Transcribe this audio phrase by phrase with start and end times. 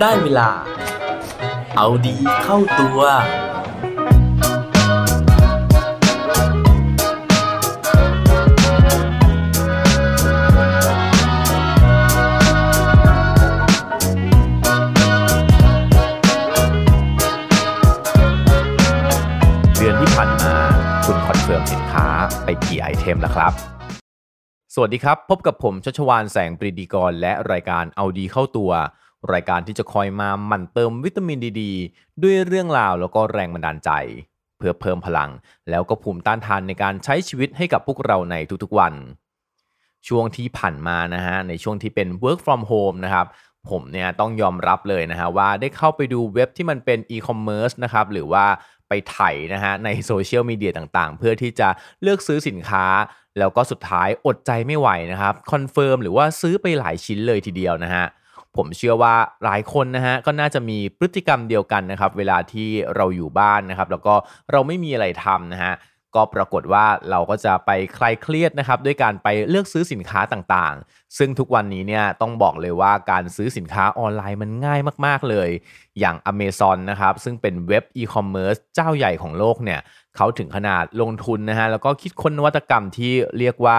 [0.00, 0.50] ได้เวลา
[1.76, 3.00] เอาดีเข้าตัว
[19.76, 20.54] เดือนที่ผ่านมา
[21.04, 22.06] คุณ confirm สินค้า
[22.44, 23.52] ไปกี่ item แล้วครับ
[24.74, 28.70] สวัสดีครับ พบกับผมชัชวานแสงปรีดีกร และรายการเอาดีเข้าตัว
[29.32, 33.90] รายการที่จะคอยมาหมั่นเติมวิตามินดีด้วยเรื่องราวแล้วก็แรงบันดาลใจ
[34.58, 35.30] เพื่อเพิ่มพลัง
[35.70, 38.94] แล้วก็ภูมิต้านทานในการใช้ชีวิตให้กับพวกเราในทุกๆวัน
[40.08, 43.26] ช่วงที่ผ่านมานะฮะในช่วงที่เป็น work from home นะครับ
[43.70, 48.44] ผมเนี่ยต้องยอมรับเลยนะฮะว่าได้เข้าไปดูเว็บที่มันเป็น e-commerce นะครับหรือว่า
[48.88, 49.18] ไปไถ
[49.54, 51.68] นะฮะในโซเชียลมีเดียต่างๆ เพื่อที่จะ
[52.02, 52.86] เลือกซื้อสินค้า
[53.38, 58.06] แล้วก็สุดท้ายอดใจไม่ไหวนะครับ confirm หรือว่าซื้อไปหลายชิ้นเลยทีเดียวนะฮะ
[58.58, 59.14] ผมเชื่อว่า
[59.44, 64.14] หลายคนนะฮะก็น่าจะมีพฤติกรรมเดียวกันนะครับ เวลาที่เราอยู่บ้านนะครับ แล้วก็
[64.50, 65.74] เราไม่มีอะไรทำนะฮะ
[66.16, 75.48] ก็ปรากฏว่าเราก็จะไปคลายเครียดนะครับด้วยการไปเลือกซื้อสินค้าต่างๆ ซึ่งทุกวันนี้เนี่ยต้องบอกเลยว่าการซื้อสินค้าออนไลน์มันง่ายมากๆเลย
[75.98, 79.80] อย่าง Amazon นะครับซึ่งเป็นเว็บอีคอมเมิร์ซเจ้าใหญ่ของโลกเนี่ย
[80.16, 83.78] เขาถึงขนาดลงทุนนะฮะแล้วก็คิดค้นนวัตกรรมที่เรียกว่า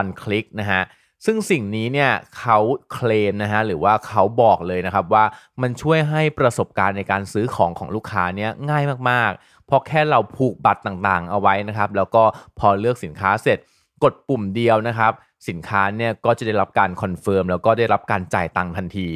[0.00, 0.82] one click นะฮะ
[1.24, 2.58] ซึ่งสิ่งนี้เนี่ยเขา
[2.92, 5.24] เคลมนะฮะหรือว่าเขาบอกเลยนะครับว่า
[5.62, 12.22] มันช่วยให้ประสบการณ์ในการซื้อของของลูกค้าเนี่ยง่ายมากๆ เพราะแค่เราผูกบัตรต่างๆ เอาไว้นะครับ แล้วก็
[12.58, 13.58] พอเลือกสินค้าเสร็จ
[14.04, 15.12] กดปุ่มเดียวนะครับ
[15.48, 19.08] สินค้าเนี่ยก็จะได้รับการ confirm แล้วก็ได้รับการจ่ายตังค์ทันที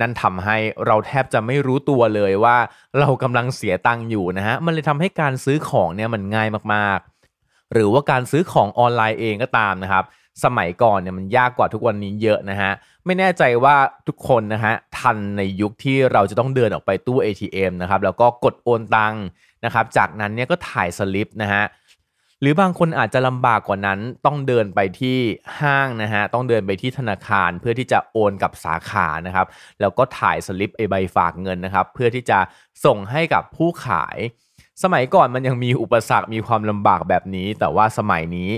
[0.00, 0.56] นั่นทำให้
[0.86, 2.56] เราแทบจะไม่รู้ตัวเลยว่า
[2.98, 10.04] เรากำลังเสียตังค์อยู่นะฮะมันเลยทำให้การซื้อของเนี่ยมันง่ายมากๆหรือว่าการซื้อของออนไลน์เองก็ตามนะครับ
[10.44, 12.72] สมัยก่อนเนี่ยมันยากกว่าทุกวันนี้เยอะนะฮะ
[13.06, 13.76] ไม่แน่ใจว่า
[14.08, 19.24] ทุกคนนะฮะทันในยุคที่เราจะต้องเดินออกไปตู้ ATM นะครับแล้วก็กดโอนตังค์
[19.64, 21.64] นะครับจากนั้นเนี่ยก็ถ่ายสลิปนะฮะ
[22.40, 25.18] หรือบางคนอาจจะลำบากกว่านั้นต้องเดินไปที่
[25.60, 29.46] ห้างนะฮะต้องเดินไปที่ธนาคารเพื่อที่จะโอนกับสาขานะครับ
[29.80, 32.38] แล้วก็ถ่ายสลิปไอใบฝากเงินนะครับเพื่อที่จะ
[32.84, 34.18] ส่งให้กับผู้ขาย
[34.82, 38.50] สมัยก่อนมันยังมีอุปสรรคมีความลำบากแบบนี้ แต่ว่าสมัยนี้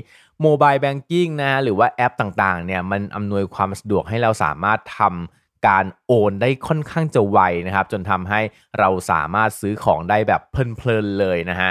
[0.43, 8.41] โมบายแบงกิ้งนะหรือว่าแอปต่างๆเนี่ยมันอำนวยความสะดวกให้เราสามารถทำการโอนได้ค่อนข้างจะไวนะครับ จนทำให้
[8.79, 11.71] เราสามารถซื้อของได้แบบเพลินๆเลยนะฮะ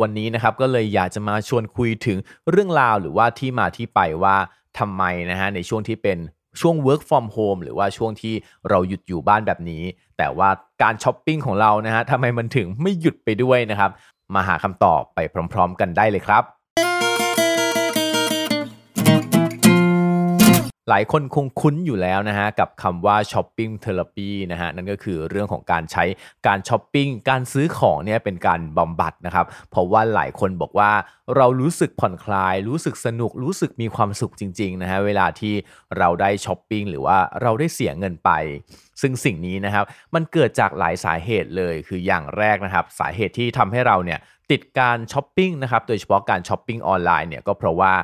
[0.00, 2.18] วันนี้นะครับก็เลยอยากจะมาชวนคุยถึง
[2.50, 4.36] เรื่องราวหรือว่าที่มาที่ไปว่า
[4.78, 6.18] ทำไมนะฮะในช่วงที่เป็น
[6.60, 8.34] ช่วง work from home หรือว่าช่วงที่
[8.68, 9.82] เราหยุดอยู่บ้านแบบนี้
[10.18, 10.48] แต่ว่า
[10.82, 13.90] การช้อปปิ้งของเรานะฮะทำไมมันถึงไม่หยุดไปด้วยนะครับ
[14.34, 15.18] มาหาคำตอบไป
[15.52, 16.42] พร้อม ๆ กันได้เลยครับ
[20.90, 26.04] หลายคนคงคุ้นอยู่แล้วนะฮะกับคำว่า shopping therapy นะฮะนั่นก็คือเรื่องของการใช้
[26.46, 30.90] การช้อปปิ้งการซื้อของเนี่ยเป็นการบำบัดนะครับเพราะว่าหลายคนบอกว่า
[31.36, 35.54] เรารู้สึกผ่อนคลาย รู้สึกสนุกรู้สึกมีความสุขจริงๆนะฮะเวลาที่
[35.98, 38.30] เราได้ช้อปปิ้งหรือว่าเราได้เสียเงินไป
[39.00, 44.18] ซึ่งสิ่งนี้นะครับมันเกิดจากหลายสาเหตุเลยคืออย่างแรกนะครับสาเหตุที่ทำให้เราเนี่ย
[44.50, 47.94] ติดการช้อปปิ้งนะครับโดยเฉพาะการช้อปปิ้งออนไลน์เนี่ยก็เพราะว่า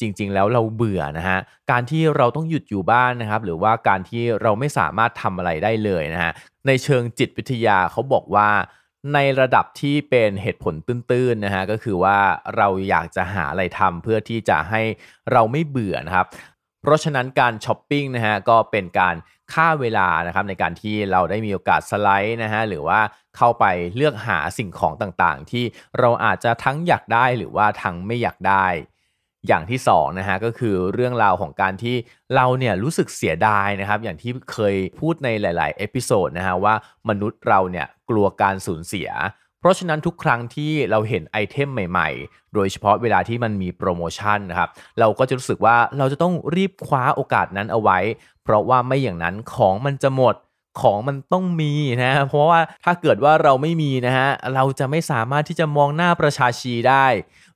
[0.00, 1.38] จริง ๆ แล้วเราเบื่อนะฮะ
[1.70, 6.32] การที่เราต้องหยุดอยู่บ้านนะครับหรือว่าการที่เราไม่สามารถทำอะไรได้เลยนะฮะ
[6.66, 8.48] ในเชิงจิตวิทยาเขาบอกว่า
[9.14, 12.18] ในระดับที่เป็นเหตุผลตื้นๆนะฮะก็คือว่า
[12.56, 14.82] เราอยากจะหาอะไรทำเพื่อที่จะให้
[15.32, 16.26] เราไม่เบื่อนะครับ
[16.82, 19.16] เพราะฉะนั้นการช้อปปิ้งนะฮะก็เป็นการ
[19.52, 23.00] ฆ่าเวลานะครับในการที่เราได้มีโอกาสสไลด์นะฮะหรือว่า
[23.36, 23.64] เข้าไป
[23.96, 25.64] เลือกหาสิ่งของต่างๆ ที่
[25.98, 28.66] เราอาจจะทั้งอยากได้หรือว่าทั้งไม่อยากได้
[29.48, 31.96] อย่างที่สองนะฮะก็คือเรื่องราวของการที่
[32.34, 36.74] เราเนี่ยรู้สึกเสียดายนะครับ อย่างที่เคยพูดในหลาย ๆ episode นะฮะว่า
[37.08, 39.10] มนุษย์เราเนี่ยกลัวการสูญเสีย
[39.60, 44.70] เพราะฉะนั้นทุกครั้งที่เราเห็นไอเทมใหม่ ๆ โดยเฉพาะเวลาที่มันมีโปรโมชั่นนะครับ
[45.00, 47.98] เราก็จะรู้สึกว่าเราจะต้องรีบคว้าโอกาสนั้นเอาไว้
[48.44, 50.34] เพราะว่าไม่อย่างนั้นของมันจะหมด
[50.80, 51.72] ของมันต้องมี
[52.02, 57.06] นะฮะเพราะว่าถ้าเกิดว่าเราไม่มีนะฮะเราจะไม่สามารถที่จะมองหน้าประชาชีได้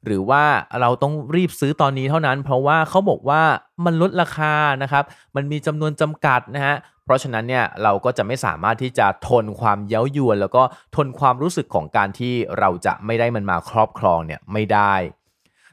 [0.04, 0.44] หรือว่า
[0.80, 3.42] เราต้องรีบซื้อตอนนี้เท่านั้น เพราะว่าเขาบอกว่า
[3.84, 5.04] มันลดราคานะครับ
[5.36, 10.62] มันมีจำนวนจำกัดนะฮะเพราะฉะนั้นเนี่ยเราก็จะไม่สามารถที่จะทนความเย้ายวน แล้วก็
[10.96, 14.94] ทนความรู้สึกของการที่เราจะไม่ได้มันมาครอบครองเนี่ยไม่ได้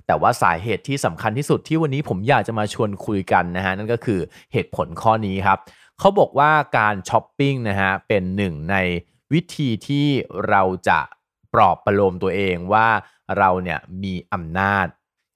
[0.07, 4.19] แต่ว่าสาเหตุที่สำคัญที่สุดที่วันนี้ผมอยากจะมาชวนคุยกันนะฮะนั่นก็คือ
[4.53, 5.57] เหตุผลข้อนี้ครับ
[6.01, 8.75] เขาบอกว่าการช้อปปิ้งนะฮะเป็นหนึ่งใน
[9.33, 10.07] วิธีที่
[10.49, 10.99] เราจะ
[11.53, 12.87] ปลอบประโลมตัวเองว่า
[13.37, 14.87] เราเนี่ยมีอำนาจ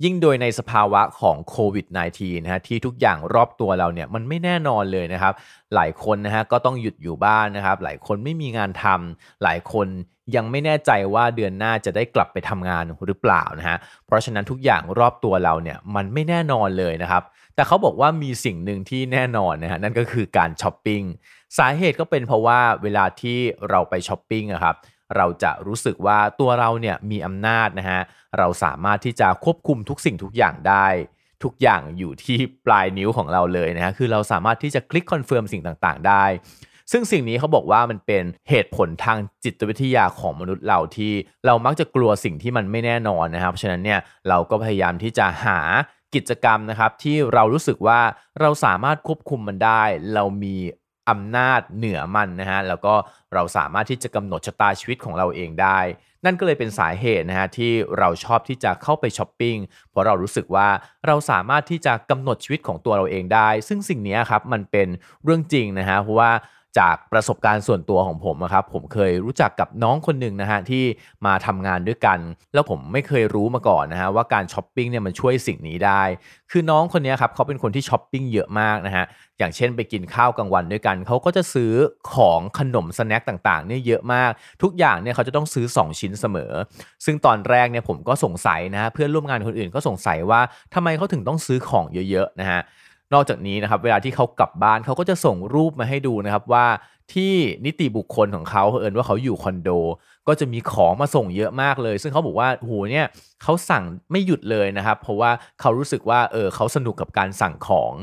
[0.03, 1.85] ยิ่งโดยในสภาวะของโควิด
[2.17, 5.33] -19 นะฮะที่ทุกอย่างรอบตัวเราเนี่ยมันไม่แน่นอนเลยนะครับ
[5.75, 9.87] หลายคนนะฮะก็ต้องหยุดอยู่บ้านนะครับ หลายคนไม่มีงานทำหลายคน
[10.35, 17.23] ยังไม่แน่ใจว่าเดือนหน้าจะได้กลับไปทำงานหรือเปล่านะฮะเพราะฉะนั้นทุกอย่างรอบตัวเราเนี่ยมันไม่แน่นอนเลยนะครับ
[17.55, 21.01] แต่เขาบอกว่ามีสิ่งหนึ่งที่แน่นอนนะฮะนั่นก็คือการช้อปปิ้ง
[21.57, 23.37] สาเหตุก็เป็นเพราะว่าเวลาที่
[23.69, 24.75] เราไปช้อปปิ้งนะครับ
[25.15, 28.01] เราจะรู้สึกว่าตัวเราเนี่ยมีอำนาจนะฮะ
[28.37, 30.87] เราสามารถที่จะควบคุมทุกสิ่งทุกอย่างได้
[31.43, 36.25] ทุกอย่างอยู่ที่ปลายนิ้วของเราเลยนะฮะคือเราสามารถที่จะคลิก confirm สิ่งต่างๆ ได้
[36.91, 41.13] ซึ่งสิ่งนี้เขาบอกว่ามันเป็นเหตุผลทางจิตวิทยาของมนุษย์เราที่
[41.45, 43.99] เรามักจะกลัวสิ่งที่มันไม่แน่นอนนะครับฉะนั้นเนี่ย
[44.29, 45.59] เราก็พยายามที่จะหา
[46.15, 47.99] กิจกรรมนะครับที่เรารู้สึกว่า
[48.41, 49.83] เราสามารถควบคุมมันได้
[50.13, 50.55] เรามี
[51.09, 52.93] อำนาจเหนือมันนะฮะแล้วก็
[53.33, 55.79] เราสามารถที่จะกำหนดชะตาชีวิตของเราเองได้
[56.25, 59.57] นั่นก็เลยเป็นสาเหตุนะฮะที่เราชอบที่จะเข้าไปช้อปปิ้ง
[59.89, 60.67] เพราะเรารู้สึกว่า
[61.07, 64.87] เราสามารถที่จะกำหนดชีวิตของตัวเราเองได้ ซึ่งสิ่งนี้ครับมันเป็น
[65.23, 66.31] เรื่องจริงนะฮะเพราะว่า
[66.79, 70.83] จากประสบการณ์ส่วนตัวของผมนะครับผมเคยรู้จักกับน้องคนหนึ่งนะฮะที่
[71.25, 72.19] มาทำงานด้วยกัน
[72.53, 76.03] แล้วผมไม่เคยรู้มาก่อนนะฮะว่าการช้อปปิ้งเนี่ยมันช่วยสิ่งนี้ได้
[76.51, 79.05] คือน้องคนนี้ครับเขาเป็นคนที่ช้อปปิ้งเยอะมากนะฮะ
[79.39, 81.73] อย่างเช่นไปกินข้าวกลางวันด้วยกันเขาก็จะซื้อ
[82.13, 84.31] ของขนมสแน็คต่างๆเนี่ยเยอะมาก
[84.63, 86.51] ทุกอย่างเนี่ยเขาจะต้องซื้อ 2 ชิ้นเสมอ
[87.05, 90.41] ซึ่งตอนแรกเนี่ยผมก็สงสัยนะฮะเพื่อนร่วมงานคนอื่นก็สงสัยว่า
[90.73, 92.61] ทำไมเขาถึงต้องซื้อของเยอะๆนะฮะ
[93.13, 96.65] นอกจากนี้นะครับเวลาที่เขากลับบ้านเขาก็จะส่งรูปมาให้ดูนะครับว่า
[97.13, 97.33] ที่
[97.65, 99.69] นิติบุคคลของเขาเอิญว่าเขาอยู่คอนโด
[100.27, 103.05] ก็จะมีของมาส่งเยอะมากเลย ซึ่งเขาบอกว่าโหเนี่ย
[103.43, 105.31] เขาสั่งไม่หยุดเลยนะครับ เพราะว่า
[105.61, 107.93] เขารู้สึกว่าเออเขาสนุกกับการสั่งของ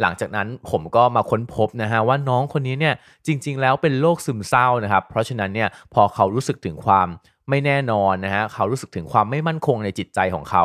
[0.00, 2.94] หลังจากนั้นผมก็มาค้นพบนะฮะว่าน้องคนนี้เนี่ย
[3.26, 7.08] จริง ๆ แล้วเป็นโรคซึมเศร้านะครับ เพราะฉะนั้นเนี่ยพอเขารู้สึกถึงความ
[7.50, 10.64] ไม่แน่นอนนะฮะเขารู้สึกถึงความไม่มั่นคงในจิตใจของเขา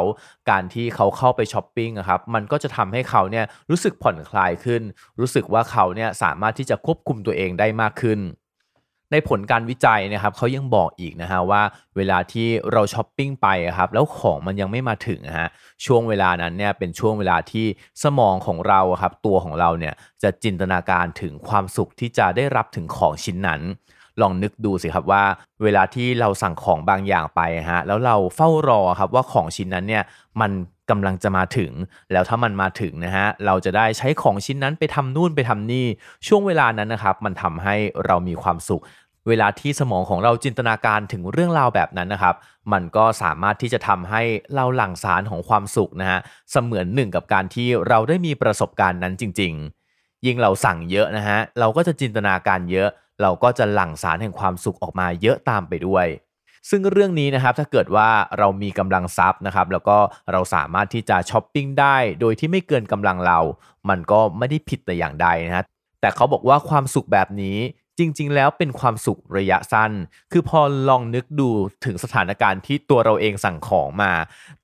[0.49, 4.81] การที่เขาเข้าไปช้อปปิ้งครับมันก็จะทำให้เขาเนี่ยรู้สึกผ่อนคลายขึ้น
[5.19, 8.21] รู้สึกว่าเขาเนี่ยสามารถที่จะควบคุมตัวเองได้มากขึ้น
[9.11, 11.61] ในผลการวิจัยนะครับเขายังบอกอีกนะฮะว่า
[11.95, 15.47] เวลาที่เราช้อปปิ้งไปครับแล้วของมันยังไม่มาถึงนะฮะ
[15.85, 17.65] ช่วงเวลานั้นเนี่ยเป็นช่วงเวลาที่
[18.03, 19.93] สมองของเราครับตัวของเราเนี่ย
[20.23, 23.61] จะจินตนาการถึงความสุขที่จะได้รับถึงของชิ้นนั้น
[24.21, 25.23] ลองนึกดูสิครับว่า
[25.63, 27.41] เวลาที่เราสั่งของบางอย่างไป
[27.71, 30.03] ฮะแล้วเราเฝ้ารอครับว่าของชิ้นนั้นเนี่ย
[30.41, 30.51] มัน
[30.89, 31.71] กำลังจะมาถึง
[32.11, 35.85] แล้วถ้ามันมาถึงนะฮะเราจะได้ใช้ของชิ้นนั้นไปทำนู่นไปทำนี่
[36.27, 37.75] ช่วงเวลานั้นนะครับมันทำให้
[38.05, 38.83] เรามีความสุข
[39.27, 42.35] เวลาที่สมองของเราจินตนาการถึงเรื่องราวแบบนั้นนะครับ
[42.73, 44.21] มันก็สามารถที่จะทำให้
[44.55, 46.19] เราหลั่งสารของความสุขนะฮะ
[46.51, 49.53] เสมือนหนึ่งกับการที่เราได้มีประสบการณ์นั้นจริง
[49.89, 52.89] ๆ ยิ่งเราสั่งเยอะนะฮะ เราก็จะจินตนาการเยอะ
[53.21, 56.07] เราก็จะหลั่งสารแห่งความสุขออกมาเยอะตามไปด้วย
[56.69, 58.09] ซึ่งเรื่องนี้นะครับถ้าเกิดว่า
[58.39, 59.97] เรามีกำลังทรัพย์นะครับแล้วก็
[60.31, 63.39] เราสามารถที่จะช้อปปิ้งได้โดยที่ไม่เกินกำลังเรา
[63.89, 65.65] มันก็ไม่ได้ผิดแต่อย่างใดนะฮะ
[66.01, 67.57] แต่เขาบอกว่าความสุขแบบนี้
[68.01, 69.91] จริง ๆ แล้วเป็นความสุขระยะสั้น
[70.31, 70.59] คือพอ
[70.89, 71.49] ลองนึกดู
[71.85, 74.11] ถึงสถานการณ์ที่ตัวเราเองสั่งของมา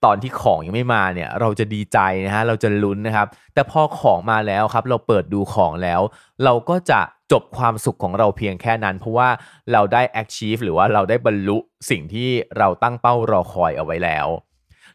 [0.03, 6.01] ตอนที่ของยังไม่มาเนี่ยเราจะดีใจนะฮะเราจะลุ้นนะครับ แต่พอของมาแล้วครับ เราเปิดดูของแล้ว
[6.43, 7.01] เราก็จะ
[7.31, 9.29] จบความสุขของเราเพียงแค่นั้น เพราะว่า
[9.71, 11.57] เราได้ achieve หรือว่าเราได้บรรลุ
[11.89, 14.27] สิ่งที่เราตั้งเป้ารอคอยเอาไว้แล้ว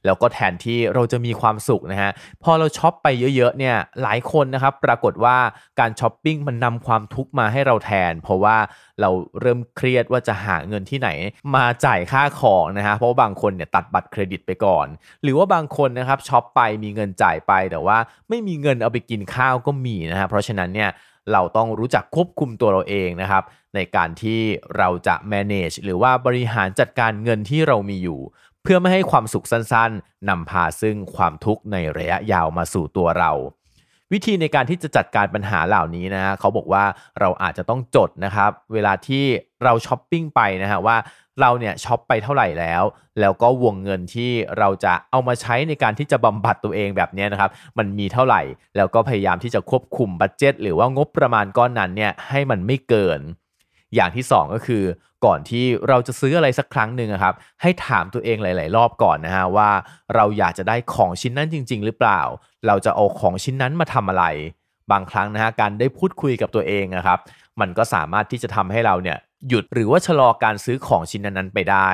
[0.07, 2.11] แล้วก็แทนที่เราจะมีความสุขนะฮะ
[2.43, 3.07] พอเราช็อปไป
[3.37, 5.37] เยอะๆเนี่ยหลายคนนะครับปรากฏว่า
[5.81, 8.57] การช้อปปิ้งมันนำความทุกข์มาให้เราแทน เพราะว่า
[9.01, 11.09] เราเริ่มเครียดว่าจะหาเงินที่ไหน
[11.55, 14.87] มาจ่ายค่าของนะฮะเพราะบางคนเนี่ยตัดบัตรเครดิตไปก่อน
[15.23, 20.91] หรือว่าบางคนนะครับช็อปไปมีเงินจ่ายไปแต่ว่าไม่มีเงินเอาไปกินข้าวก็มีนะฮะเพราะฉะนั้นเนี่ย
[21.33, 23.43] เราต้องรู้จักควบคุมตัวเราเองนะครับ
[23.75, 24.41] ในการที่
[24.77, 28.21] เราจะ manage หรือว่าบริหารจัดการเงินที่เรามีอยู่
[28.63, 33.33] เพื่อไม่ให้ความสุขสั้นๆนำพาซึ่งความทุกข์ในระยะยาวมาสู่ตัวเรา
[34.13, 36.85] วิธีในการที่จะจัดการปัญหาเหล่านี้นะเขาบอกว่า
[37.21, 39.25] เราอาจจะต้องจดนะครับ เวลาที่
[39.65, 40.97] เราช้อปปิ้งไปนะฮะว่า
[41.41, 42.83] เราเนี่ยช็อปไปเท่าไหร่แล้ว
[43.21, 48.43] แล้วก็วงเงินที่เราจะเอามาใช้ในการที่จะบำบัดตัวเองแบบนี้นะครับ มันมีเท่าไหร่
[48.77, 53.21] แล้วก็พยายามที่จะควบคุม budget หรือว่างบประมาณก้อนนั้นเนี่ยให้มันไม่เกิน
[53.95, 54.83] อย่างที่ 2 ก็คือ
[55.25, 59.71] ก่อนที่เราจะซื้ออะไรสักครั้งหนึ่งครับ ให้ถามตัวเองหลาย ๆ รอบก่อนนะฮะว่า
[60.15, 62.21] เราอยากจะได้ของชิ้นนั้นจริง ๆ หรือเปล่า
[62.67, 64.25] เราจะเอาของชิ้นนั้นมาทำอะไร
[64.93, 67.19] บางครั้งนะฮะการได้พูดคุยกับตัวเองนะครับ
[67.61, 69.19] มันก็สามารถที่จะทำให้เราเนี่ย
[69.49, 71.91] หยุดหรือว่าชะลอการซื้อของชิ้นนั้นๆไปได้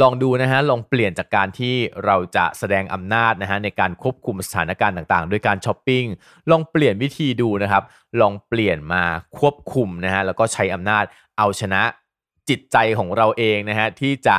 [0.00, 6.04] ลองดูนะฮะ ลองเปลี่ยนจากการที่เราจะแสดงอำนาจนะฮะในการควบคุมสถานการณ์ต่างๆ ด้วยการช้อปปิ้ง
[6.50, 7.82] ลองเปลี่ยนวิธีดูนะครับ
[8.20, 9.04] ลองเปลี่ยนมา
[9.38, 11.04] ควบคุมนะฮะ แล้วก็ใช้อำนาจ
[11.38, 11.82] เอาชนะ
[12.48, 14.36] จิตใจของเราเองนะฮะที่จะ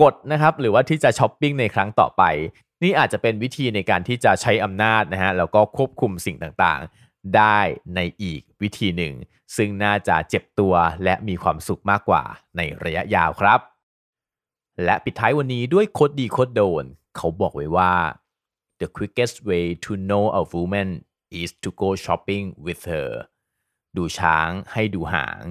[0.00, 2.22] กดนะครับ หรือว่าที่จะช้อปปิ้งในครั้งต่อไป
[2.82, 7.58] นี่อาจจะเป็นวิธีในการที่จะใช้อำนาจนะฮะ แล้วก็ควบคุมสิ่งต่างๆ ได้
[7.94, 9.14] ในอีกวิธีหนึ่ง
[9.56, 10.74] ซึ่งน่าจะเจ็บตัว
[11.04, 12.22] และมีความสุขมากกว่า
[12.56, 13.60] ในระยะยาวครับ
[14.84, 16.84] และปิดท้ายวันนี้ด้วยโคดดีโคดโดน
[17.16, 17.94] เขาบอกไว้ว่า
[18.80, 20.88] the quickest way to know a woman
[21.40, 23.10] is to go shopping with her
[23.96, 25.42] ดูช้างให้ดูหาง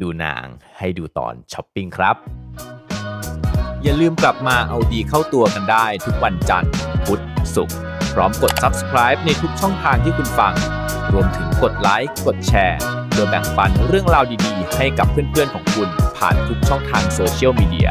[0.00, 0.46] ดูนาง
[0.78, 2.16] ให้ดูตอนช้อปปิ้งครับ
[3.82, 6.72] อย่าลืมกลับมาเอาดีเข้าตัวกันได้ทุกวันจันทร์
[7.06, 7.22] พุธ
[7.54, 7.76] ศุกร์
[8.14, 10.54] พร้อมกด subscribe ในทุกช่องทางที่คุณฟัง
[11.12, 12.80] รวมถึงกดไลค์กดแชร์
[13.14, 17.90] โดยแบ่งปันเรื่องราวดีๆ ให้กับเพื่อนๆของคุณผ่านทุกช่องทางโซเชียลมีเดีย